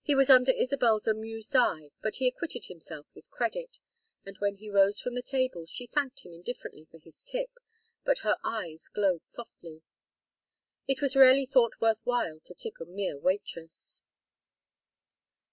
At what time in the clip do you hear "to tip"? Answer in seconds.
12.44-12.74